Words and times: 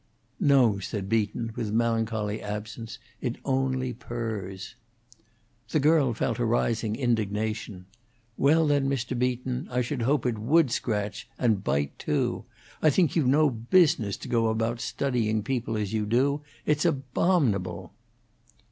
"No," 0.39 0.79
said 0.79 1.07
Beaton, 1.09 1.51
with 1.55 1.71
melancholy 1.71 2.41
absence, 2.41 2.97
"it 3.21 3.35
only 3.45 3.93
purrs." 3.93 4.73
The 5.69 5.79
girl 5.79 6.15
felt 6.15 6.39
a 6.39 6.43
rising 6.45 6.95
indignation. 6.95 7.85
"Well, 8.35 8.65
then, 8.65 8.89
Mr. 8.89 9.15
Beaton, 9.15 9.67
I 9.69 9.81
should 9.83 10.01
hope 10.01 10.25
it 10.25 10.39
would 10.39 10.71
scratch, 10.71 11.29
and 11.37 11.63
bite, 11.63 11.99
too. 11.99 12.45
I 12.81 12.89
think 12.89 13.15
you've 13.15 13.27
no 13.27 13.51
business 13.51 14.17
to 14.17 14.27
go 14.27 14.47
about 14.47 14.81
studying 14.81 15.43
people, 15.43 15.77
as 15.77 15.93
you 15.93 16.07
do. 16.07 16.41
It's 16.65 16.83
abominable." 16.83 17.93